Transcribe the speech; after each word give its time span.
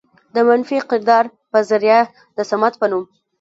د 0.35 0.37
منفي 0.47 0.77
کردار 0.89 1.25
په 1.51 1.59
ذريعه 1.69 2.03
د 2.37 2.37
صمد 2.49 2.73
په 2.81 2.85
نوم 2.91 3.05